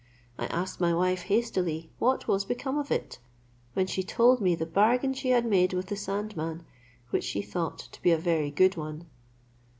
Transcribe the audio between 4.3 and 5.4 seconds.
me the bargain she